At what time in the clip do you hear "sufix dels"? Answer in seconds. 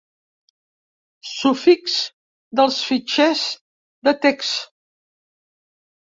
1.31-2.79